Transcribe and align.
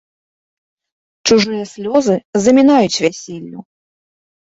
Чужыя 1.27 1.65
слёзы 1.73 2.15
замінаюць 2.47 3.01
вяселлю. 3.05 3.59